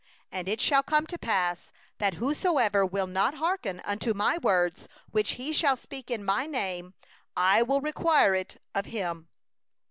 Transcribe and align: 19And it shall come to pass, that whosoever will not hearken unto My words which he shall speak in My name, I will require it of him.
19And 0.33 0.47
it 0.49 0.59
shall 0.59 0.81
come 0.81 1.05
to 1.05 1.17
pass, 1.19 1.71
that 1.99 2.15
whosoever 2.15 2.83
will 2.83 3.05
not 3.05 3.35
hearken 3.35 3.81
unto 3.81 4.15
My 4.15 4.39
words 4.39 4.87
which 5.11 5.33
he 5.33 5.53
shall 5.53 5.77
speak 5.77 6.09
in 6.09 6.25
My 6.25 6.47
name, 6.47 6.95
I 7.37 7.61
will 7.61 7.81
require 7.81 8.33
it 8.33 8.57
of 8.73 8.87
him. 8.87 9.29